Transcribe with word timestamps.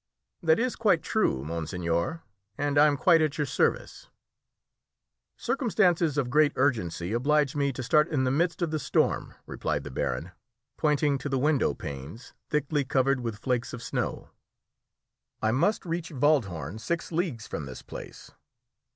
"That 0.41 0.57
is 0.57 0.75
quite 0.75 1.03
true, 1.03 1.43
monseigneur, 1.43 2.23
and 2.57 2.79
I 2.79 2.87
am 2.87 2.97
quite 2.97 3.21
at 3.21 3.37
your 3.37 3.45
service." 3.45 4.09
"Circumstances 5.37 6.17
of 6.17 6.31
great 6.31 6.53
urgency 6.55 7.13
oblige 7.13 7.55
me 7.55 7.71
to 7.71 7.83
start 7.83 8.07
in 8.07 8.23
the 8.23 8.31
midst 8.31 8.63
of 8.63 8.71
the 8.71 8.79
storm," 8.79 9.35
replied 9.45 9.83
the 9.83 9.91
baron, 9.91 10.31
pointing 10.75 11.19
to 11.19 11.29
the 11.29 11.37
window 11.37 11.75
panes 11.75 12.33
thickly 12.49 12.83
covered 12.83 13.19
with 13.19 13.37
flakes 13.37 13.73
of 13.73 13.83
snow. 13.83 14.31
"I 15.39 15.51
must 15.51 15.85
reach 15.85 16.11
Wald 16.11 16.45
Horn, 16.45 16.79
six 16.79 17.11
leagues 17.11 17.45
from 17.45 17.67
this 17.67 17.83
place!" 17.83 18.31